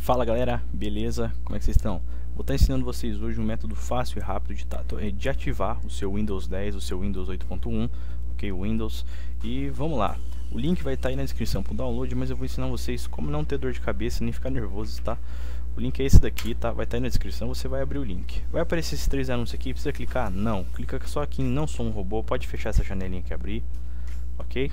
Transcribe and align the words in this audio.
Fala 0.00 0.24
galera, 0.24 0.62
beleza? 0.72 1.30
Como 1.44 1.54
é 1.54 1.58
que 1.58 1.64
vocês 1.66 1.76
estão? 1.76 2.00
Vou 2.34 2.40
estar 2.40 2.54
ensinando 2.54 2.86
vocês 2.86 3.20
hoje 3.20 3.38
um 3.38 3.44
método 3.44 3.76
fácil 3.76 4.18
e 4.18 4.22
rápido 4.22 4.56
de, 4.56 4.66
eh, 4.98 5.10
de 5.10 5.28
ativar 5.28 5.78
o 5.84 5.90
seu 5.90 6.14
Windows 6.14 6.48
10, 6.48 6.74
o 6.74 6.80
seu 6.80 7.00
Windows 7.00 7.28
8.1, 7.28 7.90
ok? 8.32 8.50
Windows. 8.50 9.04
E 9.44 9.68
vamos 9.68 9.98
lá. 9.98 10.16
O 10.50 10.58
link 10.58 10.82
vai 10.82 10.94
estar 10.94 11.10
aí 11.10 11.16
na 11.16 11.22
descrição 11.22 11.62
para 11.62 11.74
o 11.74 11.76
download, 11.76 12.14
mas 12.14 12.30
eu 12.30 12.36
vou 12.36 12.46
ensinar 12.46 12.66
vocês 12.68 13.06
como 13.06 13.30
não 13.30 13.44
ter 13.44 13.58
dor 13.58 13.72
de 13.72 13.80
cabeça 13.80 14.24
nem 14.24 14.32
ficar 14.32 14.48
nervoso, 14.48 15.02
tá? 15.02 15.18
O 15.76 15.80
link 15.80 16.00
é 16.00 16.06
esse 16.06 16.18
daqui, 16.18 16.54
tá? 16.54 16.72
Vai 16.72 16.86
estar 16.86 16.96
aí 16.96 17.02
na 17.02 17.08
descrição, 17.08 17.48
você 17.48 17.68
vai 17.68 17.82
abrir 17.82 17.98
o 17.98 18.04
link. 18.04 18.42
Vai 18.50 18.62
aparecer 18.62 18.94
esses 18.94 19.06
três 19.06 19.28
anúncios 19.28 19.60
aqui, 19.60 19.74
precisa 19.74 19.92
clicar? 19.92 20.30
Não. 20.30 20.64
Clica 20.64 20.98
só 21.06 21.22
aqui 21.22 21.42
em 21.42 21.46
não 21.46 21.66
sou 21.66 21.84
um 21.84 21.90
robô, 21.90 22.24
pode 22.24 22.46
fechar 22.46 22.70
essa 22.70 22.82
janelinha 22.82 23.20
que 23.20 23.34
abrir, 23.34 23.62
ok? 24.38 24.72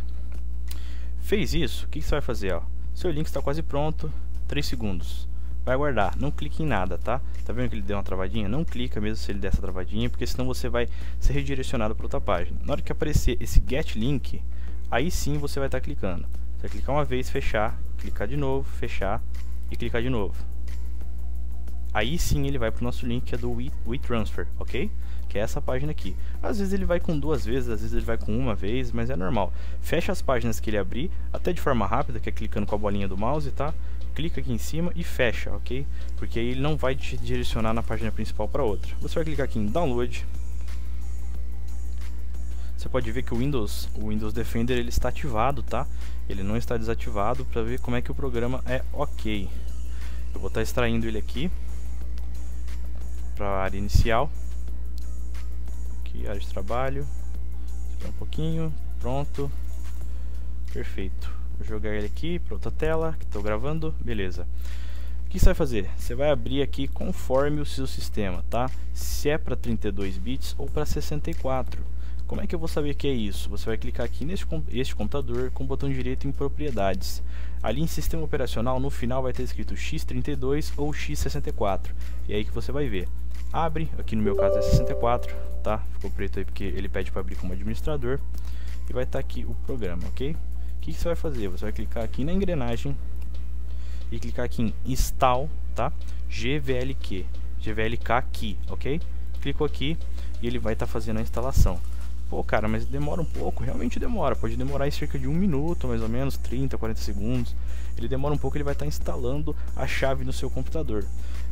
Fez 1.20 1.54
isso, 1.54 1.86
o 1.86 1.90
que, 1.90 2.00
que 2.00 2.06
você 2.06 2.12
vai 2.12 2.22
fazer, 2.22 2.54
ó? 2.54 2.62
Seu 2.96 3.12
link 3.12 3.28
está 3.28 3.42
quase 3.42 3.62
pronto, 3.62 4.12
3 4.48 4.66
segundos. 4.66 5.28
Vai 5.64 5.76
aguardar, 5.76 6.18
não 6.18 6.32
clique 6.32 6.64
em 6.64 6.66
nada, 6.66 6.98
tá? 6.98 7.20
Tá 7.44 7.52
vendo 7.52 7.70
que 7.70 7.76
ele 7.76 7.82
deu 7.82 7.98
uma 7.98 8.04
travadinha? 8.04 8.48
Não 8.48 8.64
clica 8.64 9.02
mesmo 9.02 9.18
se 9.18 9.30
ele 9.32 9.40
der 9.40 9.50
essa 9.50 9.62
travadinha, 9.62 10.10
porque 10.10 10.26
senão 10.26 10.46
você 10.46 10.70
vai 10.70 10.88
ser 11.20 11.34
redirecionado 11.34 11.94
para 11.94 12.06
outra 12.06 12.22
página. 12.22 12.58
Na 12.66 12.72
hora 12.72 12.82
que 12.82 12.92
aparecer 12.92 13.38
esse 13.42 13.62
get 13.68 13.96
link, 13.96 14.42
aí 14.90 15.12
sim 15.12 15.38
você 15.38 15.60
vai 15.60 15.68
estar 15.68 15.80
tá 15.80 15.84
clicando. 15.84 16.26
Você 16.56 16.62
vai 16.62 16.70
clicar 16.70 16.96
uma 16.96 17.04
vez, 17.04 17.30
fechar, 17.30 17.78
clicar 17.98 18.28
de 18.28 18.38
novo, 18.38 18.68
fechar 18.78 19.22
e 19.70 19.76
clicar 19.76 20.02
de 20.02 20.10
novo. 20.10 20.36
Aí 21.94 22.18
sim 22.18 22.46
ele 22.48 22.58
vai 22.58 22.72
para 22.72 22.82
o 22.82 22.84
nosso 22.84 23.06
link 23.06 23.26
que 23.26 23.36
é 23.36 23.38
do 23.38 23.52
WeTransfer, 23.86 24.48
ok? 24.60 24.90
Que 25.28 25.38
é 25.38 25.42
essa 25.42 25.62
página 25.62 25.92
aqui. 25.92 26.16
Às 26.42 26.60
vezes 26.60 26.72
ele 26.72 26.86
vai 26.86 27.00
com 27.00 27.20
duas 27.20 27.44
vezes, 27.46 27.70
às 27.70 27.82
vezes 27.82 27.94
ele 27.94 28.06
vai 28.06 28.18
com 28.18 28.38
uma 28.38 28.56
vez, 28.56 28.92
mas 28.92 29.10
é 29.10 29.16
normal. 29.16 29.52
Fecha 29.82 30.12
as 30.12 30.22
páginas 30.22 30.60
que 30.60 30.70
ele 30.70 30.78
abrir, 30.78 31.12
até 31.34 31.52
de 31.52 31.60
forma 31.60 31.86
rápida, 31.86 32.20
que 32.20 32.30
é 32.30 32.32
clicando 32.32 32.66
com 32.66 32.76
a 32.76 32.78
bolinha 32.78 33.08
do 33.08 33.18
mouse, 33.18 33.52
tá? 33.52 33.74
Clica 34.18 34.42
aqui 34.42 34.52
em 34.52 34.58
cima 34.58 34.92
e 34.96 35.04
fecha, 35.04 35.52
ok? 35.52 35.86
Porque 36.16 36.40
aí 36.40 36.48
ele 36.48 36.60
não 36.60 36.76
vai 36.76 36.96
te 36.96 37.16
direcionar 37.16 37.72
na 37.72 37.84
página 37.84 38.12
principal 38.12 38.48
para 38.48 38.64
outra. 38.64 38.96
Você 39.00 39.14
vai 39.14 39.24
clicar 39.24 39.46
aqui 39.46 39.60
em 39.60 39.68
Download. 39.68 40.26
Você 42.76 42.90
pode 42.90 43.12
ver 43.12 43.22
que 43.22 43.36
o 43.36 43.38
Windows, 43.38 43.88
o 43.94 44.10
Windows 44.10 44.34
Defender 44.34 44.76
ele 44.76 44.90
está 44.90 45.10
ativado, 45.10 45.62
tá? 45.62 45.86
Ele 46.28 46.42
não 46.42 46.58
está 46.58 46.76
desativado 46.78 47.46
para 47.46 47.62
ver 47.62 47.80
como 47.80 47.96
é 47.96 48.02
que 48.02 48.10
o 48.10 48.16
programa 48.16 48.64
é 48.66 48.84
ok. 48.92 49.48
Eu 50.34 50.40
vou 50.40 50.48
estar 50.48 50.62
tá 50.62 50.64
extraindo 50.64 51.08
ele 51.08 51.20
aqui 51.20 51.52
para 53.36 53.48
a 53.48 53.64
área 53.66 53.78
inicial. 53.78 54.32
Aqui, 56.00 56.28
área 56.28 56.42
de 56.42 56.48
trabalho. 56.48 57.08
Um 58.04 58.12
pouquinho. 58.14 58.74
Pronto. 59.00 59.52
Perfeito. 60.74 61.38
Vou 61.58 61.68
jogar 61.68 61.94
ele 61.94 62.06
aqui 62.06 62.40
para 62.40 62.56
outra 62.56 62.72
tela, 62.72 63.16
que 63.18 63.26
estou 63.26 63.42
gravando, 63.42 63.94
beleza. 64.00 64.48
O 65.26 65.30
que 65.30 65.40
você 65.40 65.46
vai 65.46 65.56
fazer? 65.56 65.90
Você 65.98 66.16
vai 66.16 66.30
abrir 66.30 66.62
aqui 66.62 66.88
conforme 66.88 67.60
o 67.60 67.66
seu 67.66 67.86
sistema, 67.86 68.46
tá? 68.50 68.72
Se 68.94 69.30
é 69.30 69.38
para 69.38 69.56
32 69.56 70.18
bits 70.18 70.56
ou 70.58 70.68
para 70.68 70.86
64. 70.86 71.84
Como 72.28 72.42
é 72.42 72.48
que 72.48 72.54
eu 72.54 72.60
vou 72.60 72.68
saber 72.68 72.94
que 72.94 73.08
é 73.08 73.12
isso? 73.12 73.50
Você 73.50 73.66
vai 73.66 73.78
clicar 73.78 74.06
aqui 74.06 74.26
neste 74.26 74.46
este 74.72 74.96
computador 74.96 75.50
com 75.52 75.64
o 75.64 75.68
botão 75.68 75.90
direito 75.90 76.28
em 76.28 76.32
propriedades. 76.32 77.24
Ali 77.64 77.82
em 77.82 77.88
sistema 77.88 78.24
operacional, 78.24 78.80
no 78.80 78.90
final 78.90 79.24
vai 79.24 79.34
ter 79.34 79.44
escrito 79.44 79.74
x32 79.74 80.74
ou 80.78 80.92
x64. 80.92 81.88
E 82.28 82.34
é 82.34 82.36
aí 82.38 82.46
que 82.46 82.52
você 82.52 82.72
vai 82.72 82.88
ver. 82.88 83.08
Abre, 83.52 83.90
aqui 83.98 84.16
no 84.16 84.24
meu 84.24 84.36
caso 84.36 84.58
é 84.58 84.62
64, 84.62 85.34
tá? 85.64 85.80
Ficou 85.94 86.12
preto 86.12 86.40
aí 86.40 86.46
porque 86.46 86.66
ele 86.66 86.90
pede 86.90 87.12
para 87.12 87.22
abrir 87.22 87.36
como 87.36 87.54
administrador. 87.54 88.20
E 88.90 88.94
vai 88.94 89.04
estar 89.04 89.20
tá 89.20 89.20
aqui 89.20 89.46
o 89.46 89.56
programa, 89.66 90.04
ok? 90.08 90.36
Que, 90.82 90.94
que 90.94 91.00
você 91.00 91.06
vai 91.06 91.16
fazer? 91.16 91.48
Você 91.50 91.66
vai 91.66 91.72
clicar 91.72 92.04
aqui 92.04 92.24
na 92.24 92.34
engrenagem 92.34 92.96
e 94.12 94.20
clicar 94.20 94.46
aqui 94.46 94.62
em 94.62 94.74
Install, 94.86 95.50
tá? 95.76 95.92
GVLQ, 96.30 97.26
GVLK 97.62 98.12
aqui, 98.14 98.58
ok? 98.70 99.02
Clicou 99.42 99.66
aqui 99.66 99.98
e 100.42 100.48
ele 100.48 100.60
vai 100.60 100.74
estar 100.74 100.86
tá 100.86 100.92
fazendo 100.92 101.20
a 101.20 101.22
instalação. 101.22 101.80
Pô, 102.30 102.44
cara, 102.44 102.68
mas 102.68 102.86
demora 102.86 103.22
um 103.22 103.26
pouco, 103.26 103.64
realmente 103.64 104.00
demora. 104.00 104.36
Pode 104.36 104.58
demorar 104.58 104.88
em 104.88 104.92
cerca 104.92 105.18
de 105.18 105.28
um 105.28 105.34
minuto, 105.34 105.88
mais 105.88 106.02
ou 106.02 106.10
menos, 106.10 106.36
30, 106.38 106.78
40 106.78 107.00
segundos. 107.00 107.56
Ele 107.98 108.08
demora 108.08 108.34
um 108.34 108.38
pouco, 108.38 108.58
ele 108.58 108.66
vai 108.66 108.74
estar 108.74 108.84
tá 108.84 108.90
instalando 108.90 109.56
a 109.76 109.88
chave 109.88 110.26
no 110.26 110.34
seu 110.34 110.50
computador. 110.50 111.06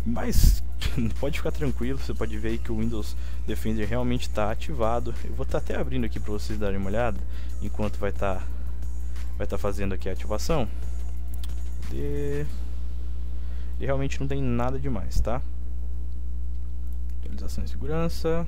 Mas 0.06 0.62
pode 1.20 1.38
ficar 1.38 1.52
tranquilo, 1.52 1.98
você 1.98 2.14
pode 2.14 2.38
ver 2.38 2.58
que 2.58 2.72
o 2.72 2.80
Windows 2.80 3.16
Defender 3.48 3.88
realmente 3.88 4.24
está 4.24 4.52
ativado. 4.52 5.16
Eu 5.24 5.34
vou 5.34 5.46
estar 5.46 5.60
tá 5.62 5.66
até 5.66 5.80
abrindo 5.80 6.06
aqui 6.06 6.20
para 6.20 6.34
vocês 6.34 6.60
darem 6.60 6.78
uma 6.78 6.90
olhada, 6.90 7.20
enquanto 7.62 7.98
vai 7.98 8.10
estar 8.10 8.36
tá 8.36 8.55
vai 9.38 9.46
estar 9.46 9.58
tá 9.58 9.58
fazendo 9.58 9.94
aqui 9.94 10.10
a 10.10 10.14
ativação. 10.14 10.68
E... 11.94 12.46
e 13.80 13.86
realmente 13.86 14.20
não 14.20 14.28
tem 14.28 14.42
nada 14.42 14.80
demais, 14.80 15.20
tá? 15.20 15.42
Atualização 17.20 17.64
e 17.64 17.68
segurança. 17.68 18.48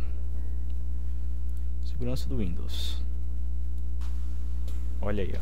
Segurança 1.86 2.28
do 2.28 2.38
Windows. 2.38 3.04
Olha 5.02 5.24
aí, 5.24 5.34
ó. 5.36 5.42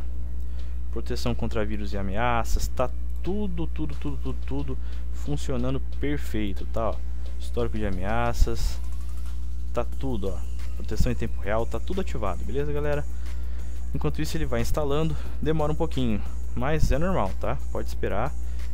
Proteção 0.91 1.35
contra 1.35 1.65
vírus 1.65 1.93
e 1.93 1.97
ameaças. 1.97 2.67
Tá 2.67 2.89
tudo, 3.21 3.67
tudo, 3.67 3.95
tudo, 3.95 4.17
tudo, 4.17 4.37
tudo 4.45 4.77
funcionando 5.11 5.79
perfeito, 5.99 6.65
tá? 6.67 6.91
Ó. 6.91 6.95
Histórico 7.39 7.77
de 7.77 7.85
ameaças. 7.85 8.79
Tá 9.73 9.83
tudo, 9.83 10.29
ó. 10.29 10.55
Proteção 10.75 11.11
em 11.11 11.15
tempo 11.15 11.39
real, 11.41 11.65
tá 11.65 11.79
tudo 11.79 12.01
ativado, 12.01 12.43
beleza, 12.43 12.71
galera? 12.71 13.05
Enquanto 13.95 14.21
isso 14.21 14.35
ele 14.35 14.45
vai 14.45 14.59
instalando, 14.59 15.15
demora 15.41 15.71
um 15.71 15.75
pouquinho, 15.75 16.21
mas 16.53 16.91
é 16.91 16.97
normal, 16.97 17.31
tá? 17.39 17.57
Pode 17.71 17.87
esperar, 17.87 18.29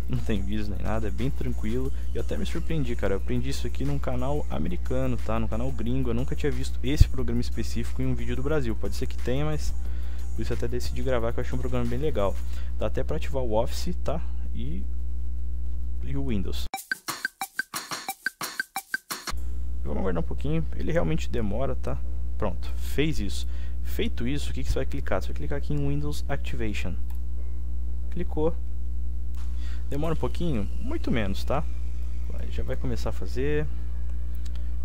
não 0.09 0.17
tem 0.17 0.41
vírus 0.41 0.67
nem 0.67 0.79
nada, 0.79 1.09
é 1.09 1.11
bem 1.11 1.29
tranquilo. 1.29 1.93
E 2.15 2.17
até 2.17 2.35
me 2.35 2.43
surpreendi, 2.43 2.95
cara, 2.95 3.13
eu 3.13 3.17
aprendi 3.17 3.51
isso 3.51 3.67
aqui 3.67 3.85
num 3.85 3.99
canal 3.99 4.43
americano, 4.49 5.15
tá? 5.17 5.39
No 5.39 5.47
canal 5.47 5.71
gringo, 5.71 6.09
eu 6.09 6.15
nunca 6.15 6.35
tinha 6.35 6.51
visto 6.51 6.79
esse 6.83 7.07
programa 7.07 7.39
específico 7.39 8.01
em 8.01 8.07
um 8.07 8.15
vídeo 8.15 8.35
do 8.35 8.41
Brasil. 8.41 8.75
Pode 8.75 8.95
ser 8.95 9.05
que 9.05 9.15
tenha, 9.15 9.45
mas 9.45 9.71
por 10.35 10.41
isso 10.41 10.53
até 10.53 10.67
decidi 10.67 11.03
gravar 11.03 11.31
que 11.31 11.39
eu 11.39 11.43
achei 11.43 11.55
um 11.55 11.61
programa 11.61 11.85
bem 11.85 11.99
legal. 11.99 12.35
Dá 12.79 12.87
até 12.87 13.03
pra 13.03 13.17
ativar 13.17 13.43
o 13.43 13.53
Office, 13.53 13.95
tá? 14.03 14.19
E, 14.55 14.81
e 16.03 16.17
o 16.17 16.29
Windows. 16.29 16.65
Vamos 19.83 19.99
aguardar 19.99 20.23
um 20.23 20.27
pouquinho, 20.27 20.65
ele 20.75 20.91
realmente 20.91 21.29
demora, 21.29 21.75
tá? 21.75 21.95
Pronto, 22.39 22.67
fez 22.75 23.19
isso. 23.19 23.47
Feito 23.91 24.25
isso, 24.25 24.51
o 24.51 24.53
que, 24.53 24.63
que 24.63 24.69
você 24.69 24.79
vai 24.79 24.85
clicar? 24.85 25.21
Você 25.21 25.27
vai 25.27 25.35
clicar 25.35 25.57
aqui 25.57 25.73
em 25.73 25.89
Windows 25.89 26.23
Activation. 26.29 26.93
Clicou. 28.09 28.55
Demora 29.89 30.13
um 30.13 30.17
pouquinho? 30.17 30.63
Muito 30.79 31.11
menos, 31.11 31.43
tá? 31.43 31.61
Já 32.49 32.63
vai 32.63 32.77
começar 32.77 33.09
a 33.09 33.13
fazer. 33.13 33.67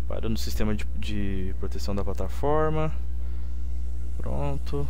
Parando 0.09 0.35
o 0.35 0.37
sistema 0.37 0.75
de, 0.75 0.83
de 0.97 1.55
proteção 1.57 1.95
da 1.95 2.03
plataforma. 2.03 2.93
Pronto. 4.17 4.85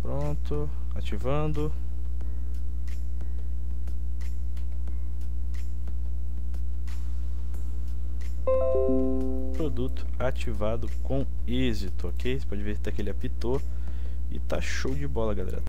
Pronto. 0.00 0.70
Ativando. 0.94 1.70
Produto 9.58 10.06
ativado 10.20 10.88
com 11.02 11.26
êxito, 11.44 12.06
ok? 12.06 12.38
Você 12.38 12.46
pode 12.46 12.62
ver 12.62 12.78
que 12.78 13.02
ele 13.02 13.10
apitou 13.10 13.60
e 14.30 14.38
tá 14.38 14.60
show 14.60 14.94
de 14.94 15.08
bola, 15.08 15.34
galera. 15.34 15.67